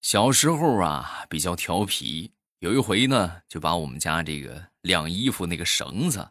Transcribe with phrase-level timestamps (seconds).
[0.00, 2.30] 小时候啊，比较调皮。
[2.60, 6.28] 有一回呢，就把我们家这个晾衣服那个绳子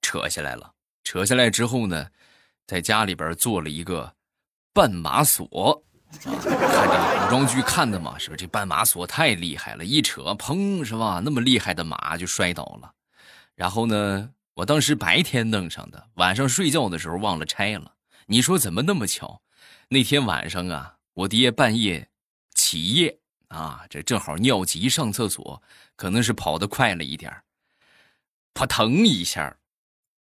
[0.00, 0.72] 扯下来了。
[1.04, 2.08] 扯下来之后呢，
[2.66, 4.14] 在家里边做了一个
[4.72, 5.82] 绊马索。
[6.20, 8.46] 看这古装剧看的嘛，是不是？
[8.46, 11.20] 这绊马索太厉害了，一扯，砰，是吧？
[11.24, 12.92] 那么厉害的马就摔倒了。
[13.54, 17.94] 然后呢，我当时白天弄上的，晚上睡觉的时候忘了拆了。
[18.26, 19.42] 你说怎么那么巧？
[19.88, 22.08] 那天晚上啊，我爹半夜。
[22.72, 23.18] 起夜
[23.48, 25.62] 啊，这正好尿急上厕所，
[25.94, 27.30] 可能是跑得快了一点
[28.54, 29.54] 扑腾一下，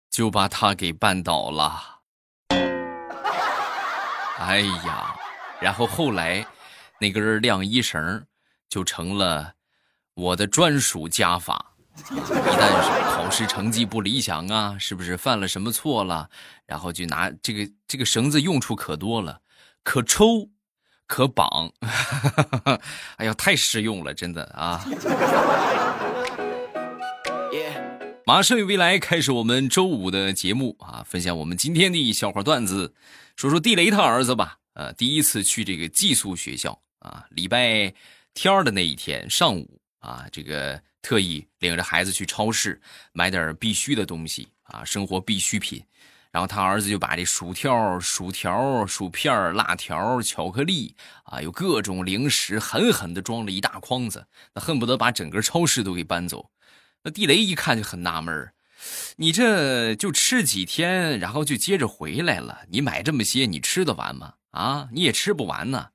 [0.08, 1.98] 就把他给绊倒了。
[4.38, 5.16] 哎呀，
[5.60, 6.46] 然后后来
[7.00, 8.24] 那根晾衣绳
[8.68, 9.54] 就成了
[10.14, 11.74] 我的专属家法。
[11.96, 16.30] 一旦是考试成绩不理想啊，是不是犯了什么错了，
[16.66, 19.42] 然后就拿这个这个绳子用处可多了，
[19.82, 20.48] 可抽。
[21.08, 21.72] 可绑，
[23.16, 24.84] 哎呀，太实用了，真的啊！
[28.26, 32.94] 马上与未来开始我们周五的节目啊，分享我们今天的笑话段子，
[33.36, 34.58] 说说地雷他儿子吧。
[34.74, 37.92] 呃，第一次去这个寄宿学校啊，礼拜
[38.34, 42.78] 天的那一天上午啊，这个特意领着孩子去超市
[43.12, 45.82] 买点必须的东西啊，生活必需品。
[46.30, 56.50] 然后他儿子就把这薯条、薯条、薯片、辣条、巧克力啊，有各种零食，狠狠地装了一大筐子，那恨不得把整个超市都给搬走。
[57.02, 58.52] 那地雷一看就很纳闷
[59.16, 64.34] 你这就吃几天，然后就接着回来了，你买这么些，你吃得完吗？
[64.50, 65.88] 啊，你也吃不完呢。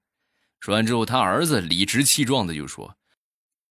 [0.59, 2.97] 说完之后，他儿子理直气壮的就说：“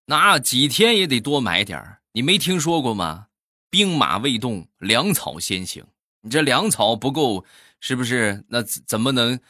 [0.06, 3.26] 那几天也得多买点你没听说过吗？
[3.70, 5.84] 兵马未动，粮草先行。”
[6.24, 7.44] 你这粮草不够，
[7.80, 8.44] 是不是？
[8.48, 9.40] 那怎么能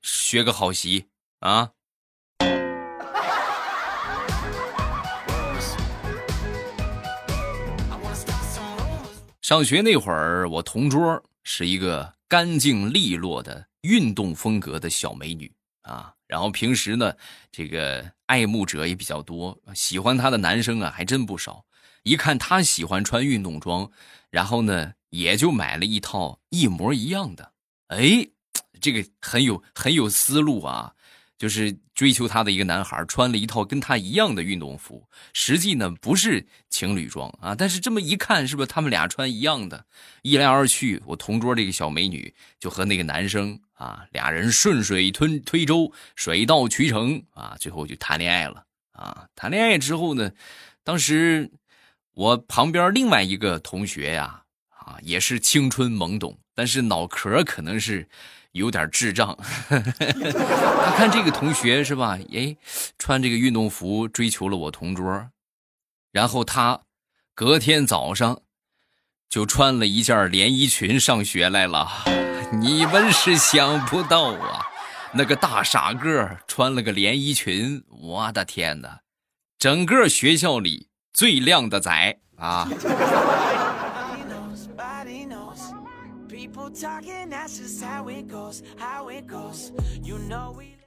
[0.00, 1.08] 学个好习
[1.40, 1.72] 啊？
[9.42, 15.52] 上学那会儿，我同桌是一个干净利落的运动风格的小美女
[15.82, 16.14] 啊。
[16.26, 17.14] 然后平时呢，
[17.50, 21.66] 这个爱慕者也比较多，喜欢她的男生啊还真不少。
[22.02, 23.90] 一看她喜欢穿运动装，
[24.30, 24.94] 然后呢。
[25.12, 27.52] 也就买了一套一模一样的，
[27.88, 28.26] 哎，
[28.80, 30.94] 这个很有很有思路啊，
[31.36, 39.84] 就是追求她的一个男孩穿了一套跟她一样的运动服，实际呢不是情侣装啊，但是这么一看，是不是他们俩穿一样的？
[40.22, 49.28] 一来二去，我同桌这个小美女就和那个男生啊，俩人顺水推推舟，水到渠成啊，最后就谈恋爱了啊。
[49.36, 50.32] 谈恋爱之后呢，
[50.82, 51.52] 当时
[52.14, 54.38] 我旁边另外一个同学呀。
[54.86, 58.08] 啊也是青春懵懂，但是脑壳可能是
[58.52, 59.36] 有点智障。
[59.68, 62.18] 他看这个同学是吧？
[62.32, 62.56] 哎，
[62.98, 65.30] 穿这个运动服追求了我同桌，
[66.10, 66.80] 然后他
[67.34, 68.40] 隔天早上
[69.28, 71.88] 就穿了一件连衣裙上学来了。
[72.60, 74.66] 你们是想不到啊，
[75.14, 79.00] 那个大傻个穿了个连衣裙，我的天哪，
[79.58, 82.68] 整个学校里最靓的仔啊！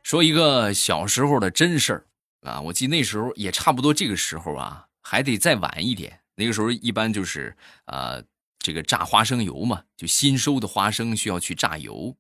[0.04, 2.06] 说一个小时候的真事儿
[2.42, 6.20] 啊，我记那时候也差不多这个时候啊，还得再晚一点。
[6.36, 7.56] 那个时候一般就是
[7.86, 8.24] 呃，
[8.60, 12.16] 这个榨花生油嘛，就新收的花生需要去榨油。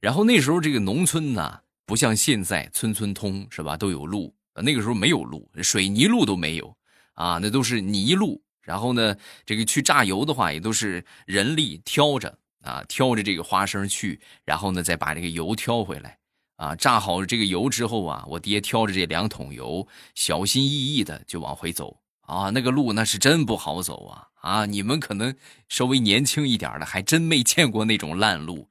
[0.00, 4.34] 然后那时候这个农村呢，不像现在村村通是吧，都有路。
[4.54, 6.76] 那个时候没有路，水泥路都没有
[7.14, 8.42] 啊，那都是泥路。
[8.62, 12.38] 然后呢，这个去榨油的话，也都是人力挑着。
[12.62, 16.18] 啊，挑着这个花生去，然后呢，再把这个油挑回来。
[16.56, 21.96] 啊，榨好这个油之后啊，我爹挑着这两桶油，小心翼翼的就往回走。
[22.20, 24.28] 啊，那个路那是真不好走啊！
[24.42, 25.34] 啊，你们可能
[25.68, 28.68] 稍微年轻一点的，还真没见过那种烂路，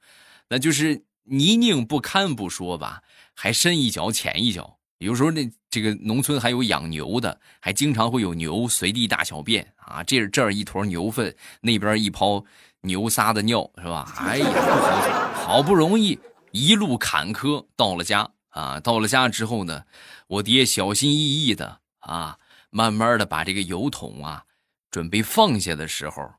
[0.48, 3.02] 那就是泥泞不堪不说吧，
[3.34, 4.78] 还深一脚浅一脚。
[5.00, 10.04] 有时候那这个农村还有养牛的，还经常会有牛随地大小便啊。
[10.04, 12.46] 这这儿一坨牛粪，那边一泡。
[12.82, 14.14] 牛撒的尿是吧？
[14.18, 16.18] 哎呀，不好，好不容易
[16.52, 18.80] 一路坎坷到了家啊！
[18.80, 19.84] 到了家之后呢，
[20.28, 22.38] 我爹小心翼翼的啊，
[22.70, 24.46] 慢慢的把这个油桶啊
[24.90, 26.34] 准备放下的时候，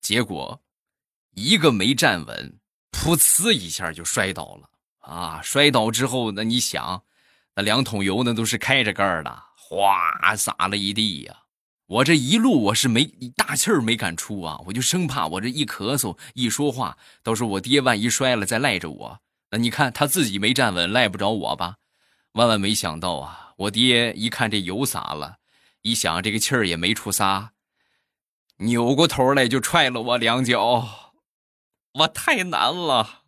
[0.00, 0.60] 结果
[1.32, 2.58] 一个没站稳，
[2.92, 4.68] 噗呲一下就摔倒了
[5.00, 5.40] 啊！
[5.42, 7.02] 摔倒之后，那你想，
[7.54, 11.34] 那两桶油那都是开着盖的，哗洒了一地呀。
[11.86, 13.04] 我这一路我是没
[13.36, 21.76] 大气儿没敢出啊，我就生怕我这一咳嗽一说话，到时候我爹万一摔了再赖着我，那你看他自己没站稳，赖不着我吧？
[22.32, 25.36] 万万没想到啊，我爹一看这油洒了，
[25.82, 27.52] 一想这个气儿也没出撒，
[28.56, 31.12] 扭过头来就踹了我两脚，
[31.92, 33.22] 我太难了。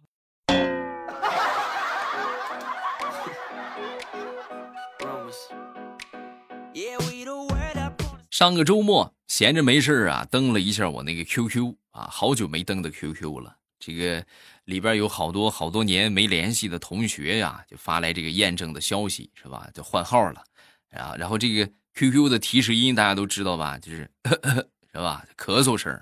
[8.39, 13.57] 上个周末闲着没事啊，登了一下我那个 QQ 啊，好久没登的 QQ 了。
[13.81, 14.25] 这个
[14.63, 19.69] 里边有好多好多年没联系的同学呀，就发来这个验证的消息，是吧？
[19.75, 20.45] 就换号了，
[20.93, 23.77] 啊，然后这个 QQ 的提示音大家都知道吧？
[23.77, 24.09] 就是
[24.93, 25.27] 是吧？
[25.37, 26.01] 咳嗽声。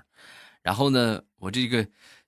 [0.61, 1.87] 然后呢，我这个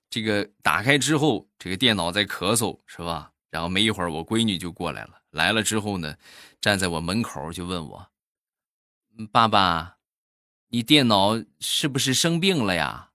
[0.10, 3.32] 这个打开之后，这个电脑在咳嗽，是吧？
[3.52, 6.16] 然后没一会儿，我闺女就过来了，来了之后呢，
[6.60, 8.10] 站在我门口就问我
[9.32, 9.98] ：“爸爸。”
[10.72, 13.10] 你电脑是不是生病了呀？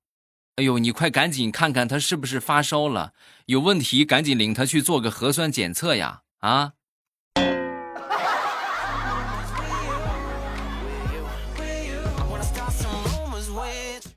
[0.57, 3.13] 哎呦，你快赶紧看看他是不是发烧了，
[3.47, 6.23] 有问题赶紧领他去做个核酸检测呀！
[6.41, 6.73] 啊！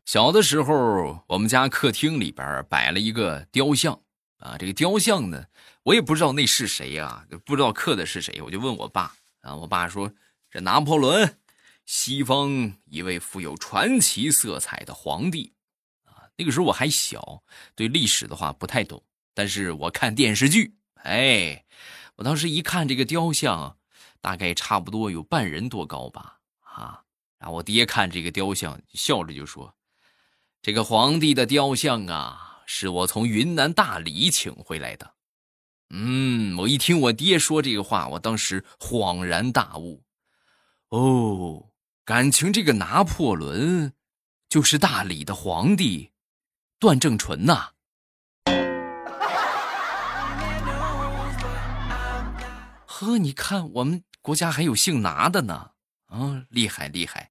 [0.04, 4.02] 小的时候，我们家客厅里边摆了一个雕像
[4.40, 5.46] 啊，这个雕像呢，
[5.84, 10.12] 我也不知道那是谁呀，不知道刻的是谁，我就问我爸啊，我爸说
[10.50, 11.38] 这拿破仑。
[11.88, 15.54] 西方一位富有传奇色彩的皇帝，
[16.04, 17.42] 啊，那个时候我还小，
[17.76, 19.02] 对历史的话不太懂。
[19.34, 21.64] 但是我看电视剧，哎，
[22.18, 23.78] 我当时一看这个雕像，
[24.20, 27.04] 大概差不多有半人多高吧，啊，
[27.38, 29.74] 然后我爹看这个雕像，笑着就说
[30.62, 35.14] ：“这个皇帝的雕像啊，是我从云南大理请回来的。”
[35.92, 40.04] 嗯，我一听我爹说这个话，我当时恍然大悟，
[40.90, 41.70] 哦。
[42.08, 43.92] 感情这个拿破仑，
[44.48, 46.12] 就是大理的皇帝，
[46.80, 47.72] 段正淳呐。
[52.86, 55.72] 呵，你看我们国家还有姓拿的呢，
[56.06, 57.30] 啊，厉害厉害。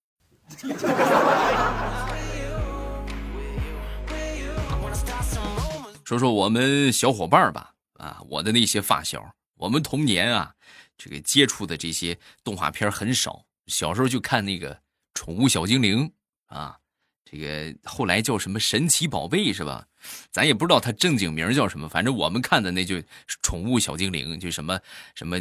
[6.05, 10.52] 说说我们小伙伴吧，啊，我的那些发小，我们童年啊，
[10.99, 13.43] 这个接触的这些动画片很少。
[13.66, 14.74] 小时候就看那个
[15.14, 16.08] 《宠物小精灵》
[16.54, 16.78] 啊，
[17.24, 19.86] 这个后来叫什么《神奇宝贝》是吧？
[20.30, 22.94] 咱也不知道它正经名叫什么，反正我们看的那就
[23.42, 24.78] 《宠物小精灵》，就什么
[25.14, 25.36] 什么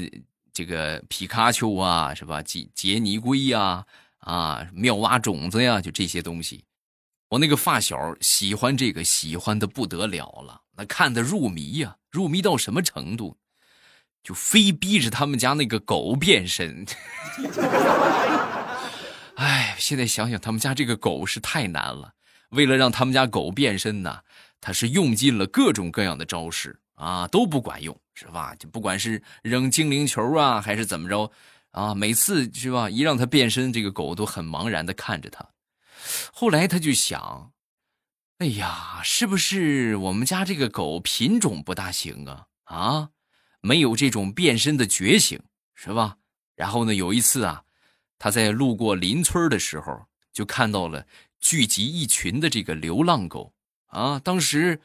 [0.52, 2.42] 这个皮卡丘啊，是吧？
[2.42, 3.86] 杰杰尼龟呀，
[4.20, 6.64] 啊，妙蛙种子呀，就这些东西。
[7.30, 13.38] 我那个发小喜欢这个，喜欢的不得了了，那看的入迷呀，入迷到什么程度？
[14.26, 16.84] 就非逼着他们家那个狗变身，
[19.38, 22.12] 哎，现在想想他们家这个狗是太难了。
[22.50, 24.22] 为了让他们家狗变身呢，
[24.60, 28.56] 他是用尽了各种各样的招式啊，都不管用，是吧？
[28.56, 31.32] 就不管是扔精灵球啊，还是怎么着
[31.70, 35.48] 啊，每次是吧，一让它变身，这个狗都很茫然的看着他。
[36.34, 37.52] 后来他就想，
[38.40, 42.48] 哎呀，是不是我们家这个狗品种不大行啊？
[42.64, 43.10] 啊？
[43.66, 45.42] 没有这种变身的觉醒，
[45.74, 46.18] 是吧？
[46.56, 47.64] 然后呢，有一次啊，
[48.20, 51.08] 他在路过邻村的时候，就看到了
[51.40, 53.54] 聚集一群的这个流浪狗
[53.88, 54.20] 啊。
[54.20, 54.80] 当时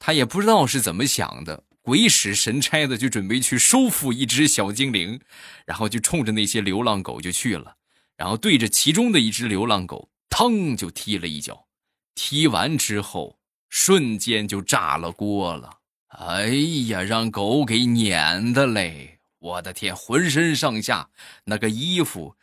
[0.00, 5.20] 他也不知道是怎么想的，鬼使神差的就准备去收服一只小精灵，
[5.64, 7.76] 然后就冲着那些流浪狗就去了，
[8.16, 11.68] 然后对着其中的一只流浪狗，腾就踢了一脚，
[12.16, 15.78] 踢完之后，瞬间就炸了锅了。
[16.18, 16.46] 哎
[16.86, 19.18] 呀，让狗给撵的嘞！
[19.38, 21.10] 我的天，浑身上下
[21.44, 22.36] 那个衣服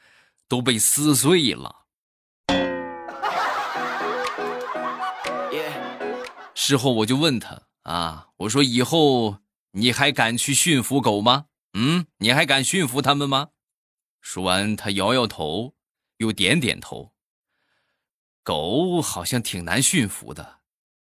[0.49, 1.85] 都被撕碎了。
[6.53, 9.37] 事后我就问他啊，我说以后
[9.71, 11.45] 你还敢去驯服狗吗？
[11.73, 13.49] 嗯，你还敢驯服他们吗？
[14.19, 15.73] 说完，他摇摇头，
[16.17, 17.13] 又点点头。
[18.43, 20.59] 狗好像挺难驯服的，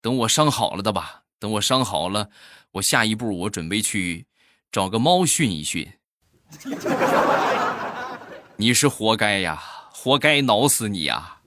[0.02, 1.24] 等我伤好了的吧。
[1.40, 2.30] 等我伤好了，
[2.74, 4.28] 我下一步我准备去
[4.72, 5.92] 找个猫训一训。
[8.58, 9.62] 你是活该呀，
[9.94, 11.38] 活该挠死你呀！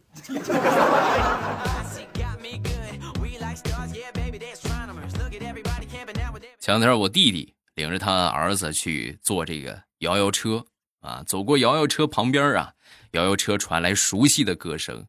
[6.59, 10.65] 前两天我弟弟领着他儿子去坐这个摇摇车
[11.01, 12.73] 啊，走过摇摇车旁边啊，
[13.11, 15.07] 摇摇车传来熟悉的歌声：“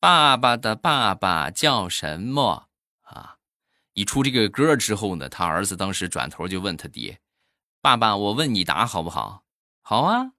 [0.00, 2.65] 爸爸的爸爸叫什么？”
[3.96, 7.18] 一出这个歌之后呢，他儿子当时转头就问他爹
[7.80, 9.44] ：“爸爸，我问你答好不好
[9.80, 10.32] ？”“好啊。”“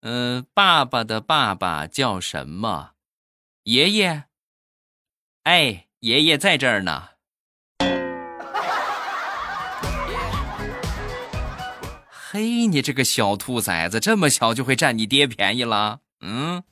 [0.00, 2.92] 嗯，爸爸的爸爸叫什么
[3.64, 4.24] ？”“爷爷。
[5.44, 7.08] ”“哎，爷爷在这儿呢。
[12.08, 16.00] ”“嘿，你这个小兔崽子，这么小就会占你爹便宜了？
[16.20, 16.62] 嗯。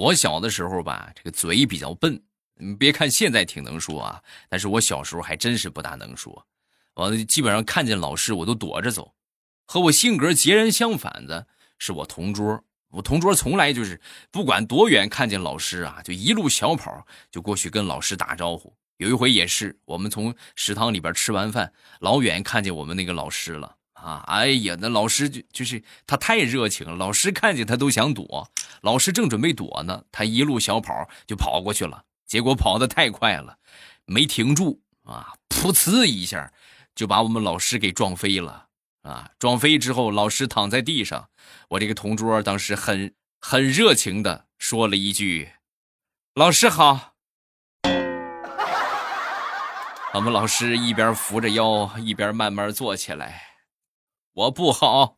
[0.00, 2.22] 我小的时候吧，这个嘴比较笨。
[2.54, 6.46] 你别看现在挺能说啊，但是我小时候还真是不大能说。
[6.94, 9.12] 我基本上看见老师我都躲着走。
[9.66, 11.46] 和我性格截然相反的
[11.78, 12.64] 是我同桌。
[12.92, 18.74] 我同桌从来就是不管多远看见老师啊，就一路小跑就过去跟老师打招呼。
[18.96, 23.76] 有一回也是，我们从食堂里边吃完饭，老远看见我们那个老师了。
[24.02, 28.50] 啊，哎呀，那老师就就是他太热情了，老师看见他都想躲。
[28.80, 33.58] 老师正准备躲呢，他一路小跑就跑过去了，结果跑得太快了，
[34.06, 36.52] 没停住啊，噗呲一下
[36.94, 38.68] 就把我们老师给撞飞了
[39.02, 39.30] 啊！
[39.38, 41.28] 撞飞之后，老师躺在地上，
[41.68, 45.50] 我这个同桌当时很很热情的说了一句
[46.34, 47.14] ：“老师好。
[50.12, 53.49] ”我们老师一边扶着腰，一边慢慢坐起来。
[54.32, 55.16] 我不好。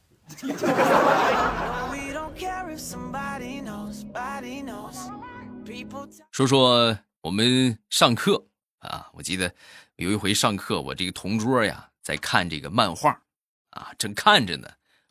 [6.30, 8.46] 说说我们上课
[8.78, 9.54] 啊，我记得
[9.96, 13.22] 有一回上课，我这个同桌呀在看这个漫画，
[13.70, 14.68] 啊，正看着呢，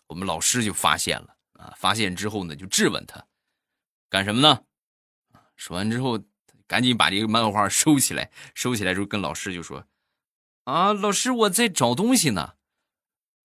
[0.07, 3.23] 我们老师就发现了啊，发现之后呢就质问他
[4.09, 4.61] 干什么呢？
[5.55, 6.19] 说完之后，
[6.65, 9.85] 赶紧把这个漫画收起来，收起来之后跟老师就说
[10.63, 12.55] 啊，老师我在找东西呢。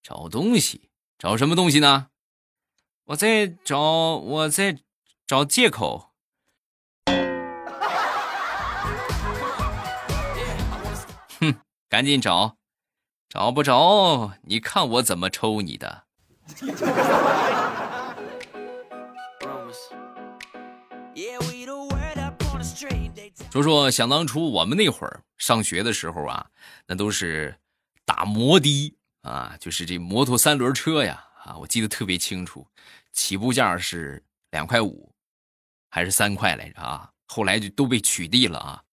[0.09, 2.11] 找东西，找什么东西呢？
[3.07, 3.81] 我在找，
[4.19, 4.79] 我在
[5.27, 6.13] 找借口。
[11.41, 11.57] 哼，
[11.89, 12.57] 赶紧找，
[13.29, 16.05] 找不着，你看我怎么抽你的！
[23.51, 26.47] 说说想当初我们那会儿上学的时候啊，
[26.87, 27.59] 那都是
[28.05, 28.96] 打摩的。
[29.26, 32.64] 啊，就是这摩托三轮车呀，啊，我记得特别清楚，
[33.12, 35.12] 起步价是两块五，
[35.90, 37.11] 还是三块来着啊？
[37.26, 38.85] 后来就都被取缔了啊。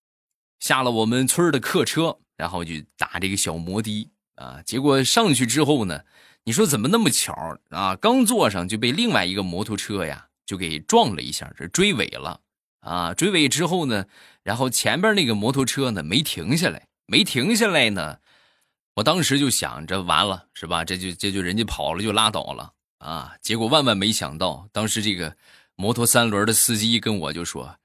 [0.60, 4.60] 下了我们村的客车，然后就打这个小摩的啊。
[4.66, 6.02] 结果上去之后呢，
[6.46, 7.96] 你说怎么那么巧啊？
[7.96, 12.42] 刚坐上就被另外一个摩托车呀就给撞了一下，这追尾了
[12.80, 13.14] 啊。
[13.14, 14.06] 追尾之后呢，
[14.42, 18.18] 然后前边那个摩托车呢没停下来，没停下来呢。
[18.96, 20.86] 我当时就想着完了是吧？
[20.86, 23.34] 这就这就人家跑了就拉倒了啊！
[23.42, 25.36] 结果万万没想到，当时这个
[25.76, 27.78] 摩托三轮的司机跟我就说：“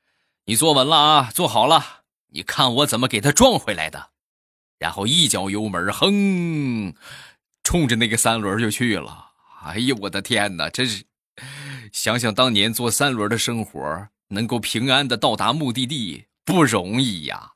[0.45, 4.11] 你坐稳了啊，坐好了，你看我怎么给他撞回来的。”
[4.79, 6.95] 然后一脚油门，哼，
[7.65, 9.31] 冲着那个三轮就去了。
[9.65, 10.69] 哎呀，我的天哪！
[10.71, 11.05] 真是
[11.93, 17.55] 想想当年坐三轮的生活，能够平安的到达目的地不容易呀。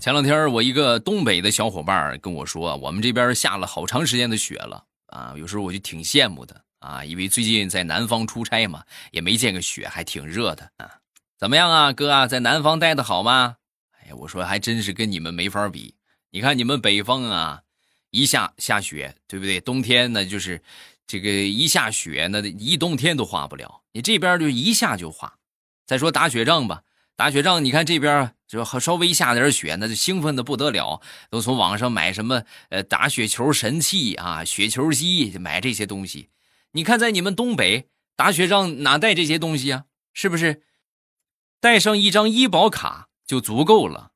[0.00, 10.90] 前两天我一个东北的小伙伴跟我说，我们这边下了好长时间的雪了啊，有时候我就挺羡慕的啊，因为最近在南方出差嘛，也没见个雪，还挺热的啊。
[11.38, 13.56] 怎么样啊，哥啊，在南方待的好吗？
[14.00, 15.94] 哎呀，我说还真是跟你们没法比。
[16.30, 17.60] 你看你们北方啊，
[18.10, 19.60] 一下下雪，对不对？
[19.60, 20.62] 冬天呢，就是
[21.06, 23.82] 这个一下雪，那一冬天都化不了。
[23.92, 25.34] 你这边就一下就化。
[25.84, 26.84] 再说打雪仗吧。
[27.20, 36.30] 打雪仗，你看这边就稍微下点雪，那就兴奋的不得了，都从网上买什么呃打雪球神器啊，雪球机，买这些东西。
[36.72, 39.84] 你看在你们东北打雪仗哪带这些东西啊？
[40.14, 40.62] 是不是？
[41.60, 44.12] 带上一张医保卡就足够了，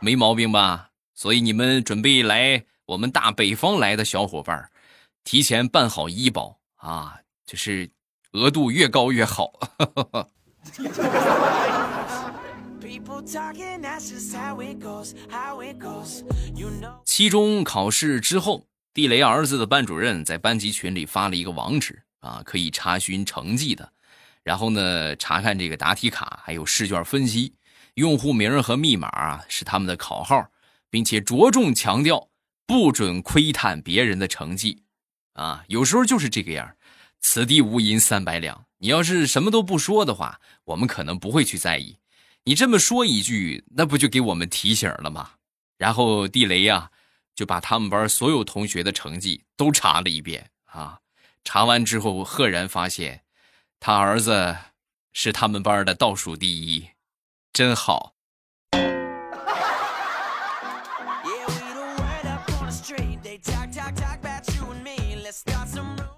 [0.00, 0.88] 没毛病吧？
[1.14, 4.70] 所以你们准备来我们大北方来的小伙伴，
[5.22, 7.90] 提前办好医保啊，就是。
[8.32, 9.52] 额度越高越好。
[17.04, 23.92] 期中考试之后，地雷儿子的班主任在班级群里发了一个网址啊，可以查询成绩的。
[24.42, 27.54] 然后呢，查看这个答题卡，还有试卷分析，
[27.94, 30.50] 用户名和密码啊是他们的考号，
[30.88, 32.28] 并且着重强调
[32.66, 34.82] 不准窥探别人的成绩
[35.32, 35.64] 啊。
[35.68, 36.76] 有时候就是这个样
[37.20, 38.66] 此地无银三百两。
[38.78, 41.96] 你要是什么都不说的话，我们可能不会去在意。
[42.44, 45.30] 你这么说一句，那不就给我们提醒了吗？
[45.78, 46.90] 然后地雷呀，
[47.34, 50.98] 就把他们班所有同学的成绩都查了一遍啊。
[51.44, 53.22] 查完之后，赫然发现
[53.78, 54.56] 他儿子
[55.12, 56.88] 是他们班的倒数第一，
[57.52, 58.15] 真好。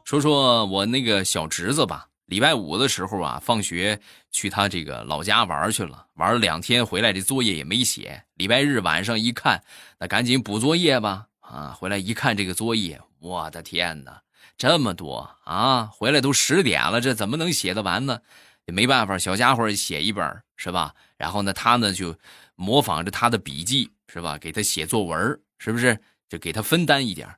[0.08, 2.08] 说说我那个小侄子吧。
[2.24, 4.00] 礼拜五的时候啊，放学
[4.30, 8.24] 去他这个老家玩去了，玩了两天回来，这作业也没写。
[8.36, 9.62] 礼拜日晚上一看，
[9.98, 11.26] 那赶紧补作业吧。
[11.40, 14.22] 啊，回来一看这个作业，我的天哪，
[14.56, 15.90] 这么多啊！
[15.92, 18.18] 回来都十点了，这怎么能写得完呢？
[18.64, 20.94] 也没办法，小家伙写一本是吧？
[21.18, 22.16] 然后呢，他呢就
[22.56, 26.00] 模仿着他的笔记是吧，给他写作文，是不是？
[26.30, 27.28] 就给他分担一点。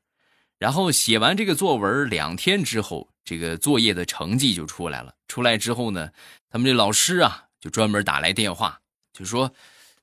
[0.61, 5.15] 然后写完这个作文，两天之后，这个作业的成绩就出来了。
[5.27, 6.11] 出来之后呢，
[6.51, 8.81] 他们这老师啊，就专门打来电话，
[9.15, 9.55] 就说：“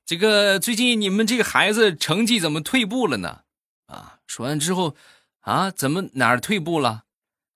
[0.03, 3.41] 这个最近你们这个孩子成绩怎么退步了呢？”
[3.85, 4.95] 啊，说完之后，
[5.41, 7.03] 啊，怎么哪儿退步了？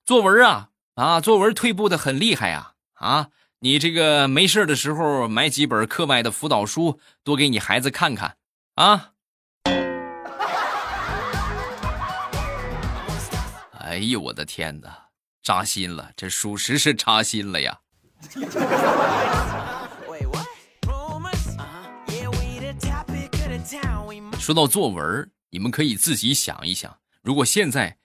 [0.05, 2.73] 作文啊，啊，作文退步的很厉害呀！
[2.93, 3.29] 啊，
[3.61, 8.37] 你这个没事的时候买几本课外的辅导书，多给你孩子看看
[8.75, 9.10] 啊。
[13.91, 15.09] 哎呦我的天哪，
[15.43, 16.13] 扎心了！
[16.15, 17.81] 这属实是扎心了呀。
[24.39, 27.97] 说到作文，你们可以自己想一想，如果现在，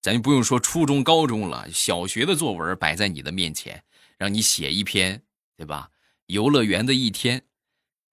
[0.00, 3.84] 咱就不用说初中、高中了，小学的作文摆在你的面前，
[4.16, 5.20] 让你写一篇，
[5.54, 5.90] 对吧？
[6.28, 7.42] 游乐园的一天，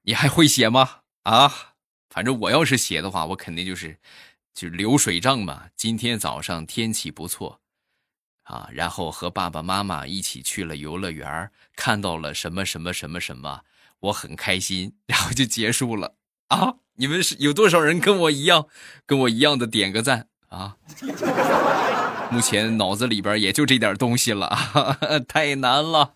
[0.01, 1.03] 你还会写吗？
[1.21, 1.75] 啊，
[2.09, 3.97] 反正我要是写的话，我肯定就是。
[4.53, 5.63] 就流水账嘛。
[5.75, 7.59] 今天早上天气不错，
[8.43, 13.61] 啊，然后和爸爸妈妈一起去了游乐园，看到了什么什么什么什么，
[13.99, 16.15] 我很开心，然后就结束了
[16.49, 16.75] 啊！
[16.95, 18.67] 你们是有多少人跟我一样，
[19.05, 20.77] 跟我一样的点个赞啊？
[22.29, 24.55] 目前脑子里边也就这点东西了，
[25.27, 26.13] 太难了。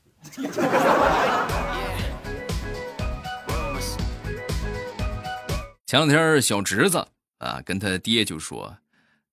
[5.85, 7.07] 前两天小侄子。
[7.37, 8.77] 啊，跟他爹就说：“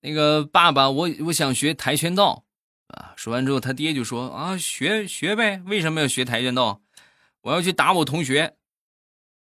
[0.00, 2.44] 那个爸爸，我我想学跆拳道。”
[2.88, 6.82] 啊，说完之后，他爹就说：“啊，学学呗，为什么要学跆拳道？
[7.40, 8.56] 我要去打我同学。”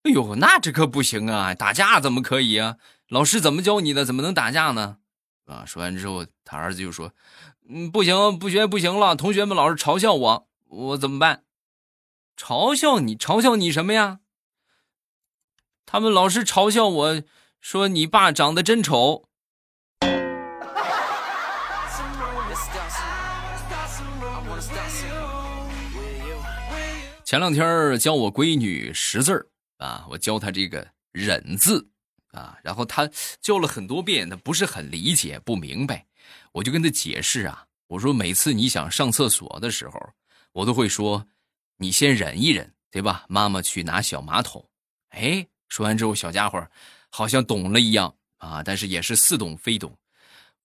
[0.04, 1.54] 哎呦，那这可不行啊！
[1.54, 2.78] 打架怎么可以啊？
[3.10, 4.04] 老师怎么教你的？
[4.04, 4.98] 怎么能打架呢？
[5.46, 7.14] 啊，说完之后，他儿子就说
[7.70, 11.44] ：“嗯，不行，不学不行了，同学们老是嘲笑我，我怎么办？
[12.36, 13.16] 嘲笑你？
[13.16, 14.20] 嘲笑你什么呀？
[15.86, 17.22] 他们老是嘲笑我。”
[17.70, 19.28] 说你爸长得真丑。
[27.26, 29.46] 前两天教我闺女识字儿
[29.80, 31.86] 啊，我教她这个“忍”字
[32.32, 33.06] 啊，然后她
[33.42, 36.06] 教了很多遍，她不是很理解，不明白，
[36.54, 40.00] 我就跟她解释啊，我说每次你想上厕所的时候，
[40.54, 41.28] 我都会说，
[41.76, 43.26] 你先忍一忍，对吧？
[43.28, 44.66] 妈妈去拿小马桶。
[45.10, 46.66] 哎，说完之后，小家伙。
[47.10, 49.98] 好像懂了一样啊，但是也是似懂非懂。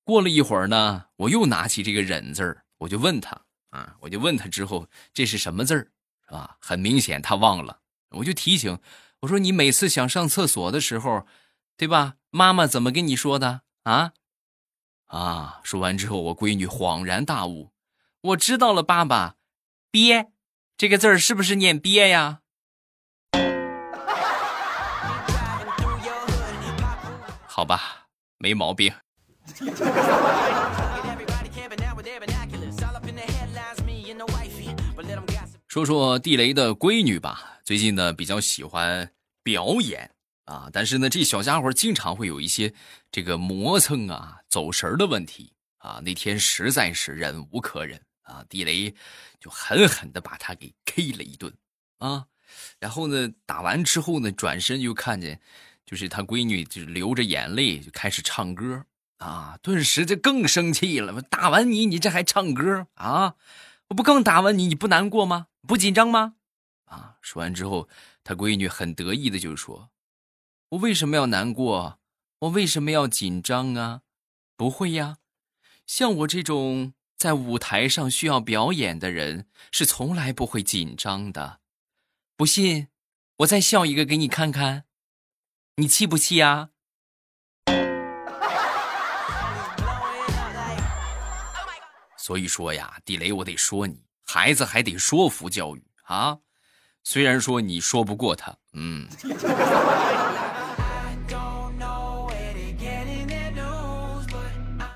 [0.05, 5.90] 过了一会儿呢，我又拿起这个“忍”字儿，我就问他啊，我就问他之后这是什么字儿，
[6.26, 6.57] 是吧？
[6.61, 8.78] 很明显他忘了，我就提醒
[9.20, 11.26] 我说：“你每次想上厕所的时候，
[11.76, 12.16] 对吧？
[12.31, 14.12] 妈妈怎么跟你说的啊？”
[15.07, 17.70] 啊，说完之后，我闺女恍然大悟，
[18.20, 19.37] 我知道了，爸爸，
[19.90, 20.33] 憋，
[20.76, 22.41] 这个字儿是不是念憋呀？
[27.54, 28.06] 好吧，
[28.38, 28.90] 没毛病。
[35.68, 39.12] 说说地雷的闺女吧，最近呢比较喜欢
[39.42, 40.10] 表演
[40.46, 42.72] 啊，但是呢这小家伙经常会有一些
[43.10, 46.00] 这个磨蹭啊、走神的问题啊。
[46.02, 48.94] 那天实在是忍无可忍啊，地雷
[49.38, 51.54] 就狠狠的把他给 K 了一顿
[51.98, 52.24] 啊。
[52.78, 55.38] 然后呢打完之后呢，转身又看见。
[55.92, 58.87] 就是他闺女，就流着眼泪就开始唱歌
[59.18, 61.20] 啊，顿时就更生气了。
[61.20, 63.35] 打完你，你这还唱歌啊？
[63.88, 65.48] 我不刚打完你，你不难过吗？
[65.68, 66.37] 不紧张吗？
[66.87, 67.18] 啊！
[67.20, 67.90] 说完之后，
[68.24, 69.90] 他闺女很得意的就说
[70.72, 71.98] ：“我为什么要难过？
[72.38, 74.00] 我为什么要紧张啊？
[74.57, 75.18] 不会呀，
[75.87, 81.61] 像我这种在舞台上需要表演的人，是从来不会紧张的。
[82.35, 82.88] 不信，
[83.40, 84.85] 我再笑一个给你看看。”
[85.76, 86.68] 你气不气呀？
[92.18, 96.37] 所以说呀，地雷，我得说你，孩子还得说服教育啊。
[97.02, 99.08] 虽然说你说不过他，嗯。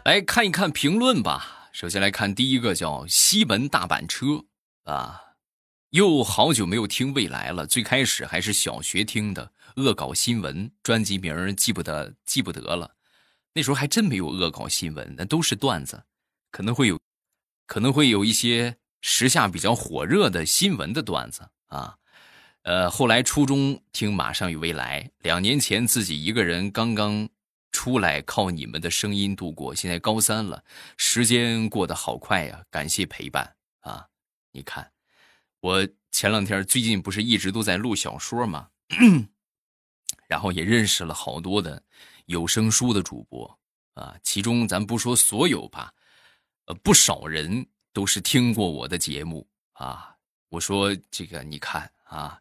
[0.04, 1.70] 来看一看评论吧。
[1.72, 4.44] 首先来看第一个，叫西门大板车
[4.84, 5.22] 啊。
[5.90, 9.52] 又好久没有听未来了，最开始还是小学听的。
[9.76, 12.96] 恶搞新闻专辑名记不得记不得了，
[13.54, 16.04] 那时候还真没有恶搞新闻，那都是段子，
[16.50, 16.98] 可能会有。
[17.68, 21.96] 可能会有一些时下比较火热的新闻的段子啊。
[22.62, 27.28] 呃，后来初中听《马上与未来》，两年前自己一个人刚刚
[27.72, 29.74] 出来，靠你们的声音度过。
[29.74, 30.62] 现在高三了，
[30.96, 32.62] 时间过得好快呀！
[32.70, 34.06] 感谢陪伴啊！
[34.52, 34.92] 你看，
[35.58, 38.68] 我前两天最近不是一直都在录小说吗？
[40.26, 41.82] 然后也认识了好多的
[42.26, 43.58] 有声书的主播
[43.94, 45.92] 啊，其中咱不说所有吧，
[46.66, 50.12] 呃，不少人都是听过我的节目啊。
[50.48, 52.38] 我说这个，你看啊，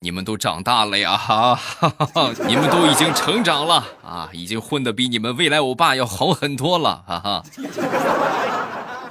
[0.00, 1.60] 你们都长大了呀，哈，
[2.46, 7.44] 你们都已经成长了啊，已经混得比你们未来欧巴要好很多了，哈哈。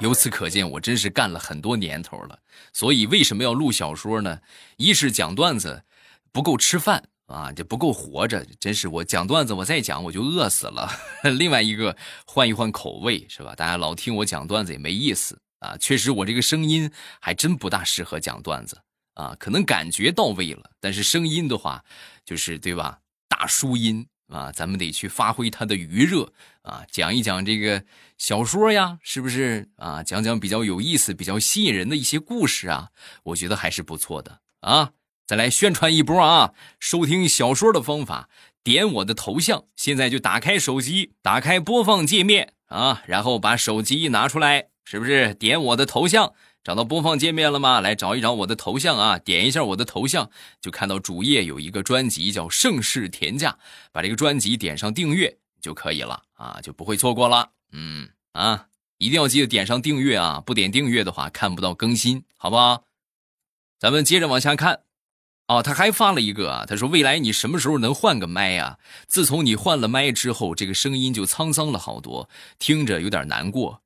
[0.00, 2.38] 由此可见，我真是干了很多年头了。
[2.72, 4.40] 所以为什么要录小说呢？
[4.76, 5.84] 一是讲段子
[6.32, 7.08] 不够吃饭。
[7.26, 10.88] 啊，这不够活着，真是我讲段子，我再讲我就饿死了。
[11.38, 13.54] 另外一个，换一换口味，是吧？
[13.54, 15.76] 大家老听我讲段子也没意思啊。
[15.78, 18.80] 确实，我这个声音还真不大适合讲段子
[19.14, 19.34] 啊。
[19.38, 21.84] 可能感觉到位了，但是声音的话，
[22.24, 23.00] 就是对吧？
[23.28, 27.84] 大输音啊，咱们得去发挥它的余热啊，讲一讲这个
[28.16, 30.00] 小说呀，是不是啊？
[30.02, 32.90] 讲讲比较有意思、比较吸引人的一些故事啊，
[33.24, 34.92] 我觉得还是不错的啊。
[35.26, 36.52] 再来宣传一波啊！
[36.78, 38.28] 收听小说的方法，
[38.62, 45.34] 点我的头像，现在就打开手机，打开播放界面啊，然后把手机拿出来，是不是？
[45.34, 47.80] 点我的头像，找到播放界面了吗？
[47.80, 53.50] 来找一找我的头像啊，点一下我的头像，就看到主页有一个专辑叫《盛世田价》，
[53.90, 57.50] 把这个专辑点上订阅就可以了啊，就不会错过了。
[57.72, 58.66] 嗯啊，
[58.98, 62.84] 一定要记得点上订阅啊，不点订阅的话看不到更新，好不好？
[63.80, 64.85] 咱们接着往下看。
[65.48, 68.78] 哦，他还发了一个啊，他说：“未来你什么时候能换个麦呀？
[69.06, 72.28] 自从你换了麦之后，这个声音就沧桑了好多，
[72.58, 73.82] 听着有点难过。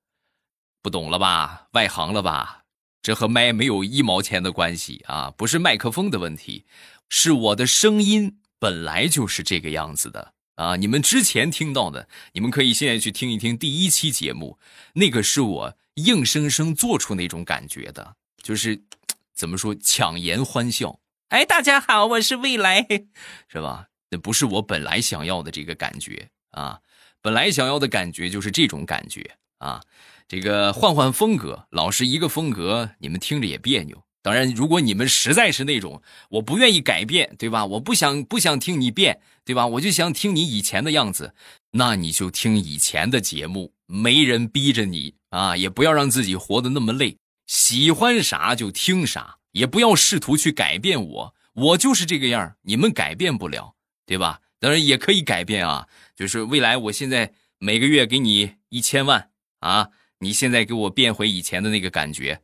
[0.80, 1.66] 不懂了吧？
[1.72, 2.62] 外行了吧？
[3.02, 6.64] 这和麦没有一毛钱的关系啊，不是麦克风的问题，
[7.10, 10.76] 是我的声音本来就是这个样子的啊。
[10.76, 14.58] 你们之前听到的，你们可以现在去听一听第一期节目，
[14.94, 18.82] 那个是我硬生生做出那种感觉的，就是
[19.36, 20.98] 怎么说，强颜欢笑。”
[21.30, 22.84] 哎，大家好，我是未来，
[23.46, 23.86] 是吧？
[24.10, 26.80] 那不是我本来想要的这个感觉啊！
[27.22, 29.80] 本来想要的感觉就是这种感觉啊！
[30.26, 34.02] 这个换换风格，老是一个风格，你们听着也别扭。
[34.22, 37.64] 当然，如果你们实在是那种我不愿意改变，对吧？
[37.64, 39.68] 我不想不想听你变，对吧？
[39.68, 41.32] 我就想听你以前的样子，
[41.70, 49.36] 那你就听以前的节目，没人逼着你啊，也不要让自己活得那么累，喜欢啥就听啥。
[49.52, 53.74] 也不要试图去改变我，我就是这个样你们改变不了，
[54.06, 54.40] 对吧？
[54.58, 62.42] 当然也可以改变啊，就是未来，我现在每个月给你一千万啊，你现在给我变回以前的那个感觉，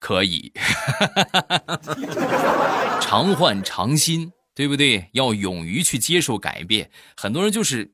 [0.00, 0.52] 可以，
[3.02, 5.10] 常换常新，对不对？
[5.12, 6.90] 要勇于去接受改变。
[7.14, 7.92] 很多人就是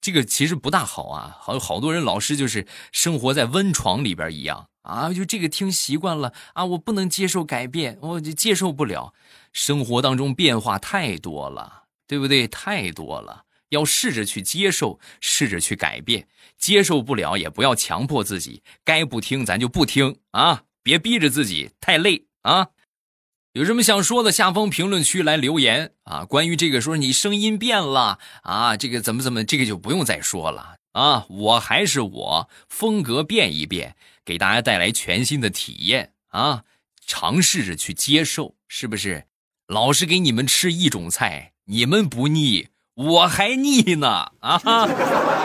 [0.00, 4.69] 这个，其实不大好啊，好好多人老是就是生活在温床里边一样。
[4.90, 9.14] 啊，就这个听习惯了啊，我不能接受改变，我就接受不了。
[9.52, 12.48] 生活当中变化太多了，对不对？
[12.48, 16.26] 太多了，要试着去接受，试着去改变。
[16.58, 22.68] 接受不了也不要强迫自己，该不听咱就不听啊，别逼着自己太累啊。
[23.52, 26.24] 有什么想说的，下方评论区来留言啊。
[26.24, 31.26] 关于这个说你声音变了啊，这个怎么怎么，这个就不用再说了啊。
[31.28, 33.96] 我还是我，风格变一变。
[34.30, 36.62] 给大家带来全新的体验啊！
[37.04, 39.24] 尝试着去接受，是不是？
[39.66, 44.88] 老是给你们吃一种菜，你们不腻，我还腻呢啊！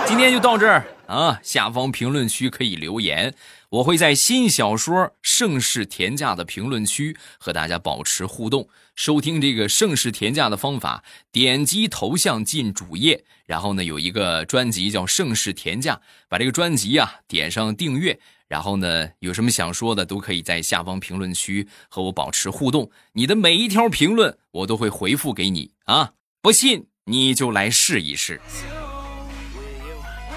[0.06, 1.40] 今天就到这儿啊！
[1.42, 3.34] 下方评论区可以留言，
[3.70, 8.70] 我会在新小说《盛世田价》的评论区和大家保持互动。
[8.96, 15.96] 收听这个《盛世田价》的方法，点击头像进主页，然后呢有一个专辑叫《盛世田价》，
[16.30, 18.20] 把这个专辑啊点上订阅。
[18.56, 22.90] 然后呢，有什么想说的，都可以在下方评论区和我保持互动。
[23.12, 26.14] 你的每一条评论，我都会回复给你啊！
[26.42, 28.40] 不信你就来试一试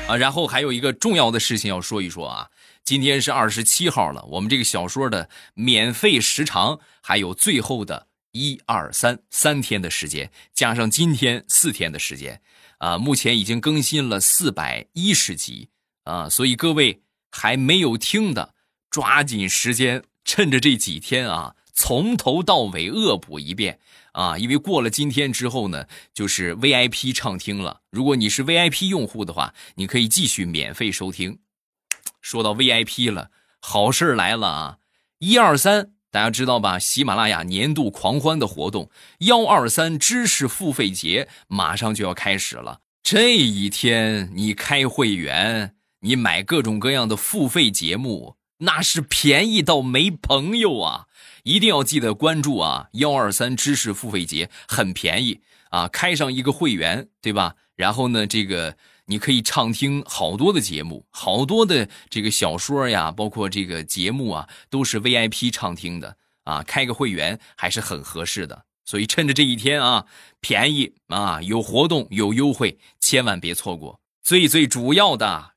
[0.09, 0.17] 啊！
[0.17, 2.51] 然后还有一个重要的事情要说一说啊，
[2.83, 12.43] 今天是二十七号了，我们这个小说的免费时长还有最后的一二三三天的时间，加上今天四天的时间
[12.79, 15.69] 啊，目前已经更新了四百一十集
[16.03, 17.01] 啊，所以各位。
[17.31, 18.55] 还没有听的，
[18.91, 23.79] 抓紧时间，趁着这几天啊，从头到尾恶补一遍
[24.13, 24.37] 啊！
[24.37, 27.81] 因为过了今天之后呢，就是 VIP 畅听了。
[27.91, 31.39] 如果你是 VIP 用户的话，你可以继续免费收听。
[32.21, 34.79] 说到 VIP 了，好事来了啊！
[35.19, 36.79] 一二三，大家知道吧？
[36.79, 42.81] 喜马拉雅年度狂欢的活动幺二三知识付费节马上就要开始了。
[43.03, 51.07] 这一天，你开会员，你买各种各样的付费节目，那是便宜到没朋友啊！
[51.45, 52.89] 一定要记得关注啊！
[52.93, 57.55] 幺二三知识付费节很便宜啊，开上一个会员，对吧？
[57.75, 66.63] 然后呢，这个你可以畅听好多的节目，好多的这个小说呀，包括这个节目啊，都是 VIP 畅听的啊。
[66.63, 70.07] 开个会员还是很合适的，所以趁着这一天啊，
[70.41, 74.01] 便宜啊，有活动有优惠，千万别错过。
[74.23, 75.53] 最最主要的，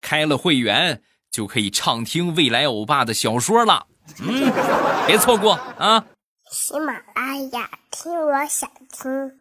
[0.00, 3.86] 开了会员就可以畅听未来欧巴的小说了。
[4.22, 4.52] 嗯，
[5.06, 6.06] 别错过啊！
[6.50, 9.40] 喜马拉雅听，我想听。